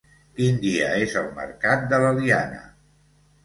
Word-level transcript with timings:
Quin 0.37 0.55
dia 0.63 0.87
és 1.03 1.13
el 1.21 1.29
mercat 1.41 1.87
de 1.95 2.03
l'Eliana? 2.07 2.67